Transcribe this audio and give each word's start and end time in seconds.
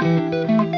Música 0.00 0.77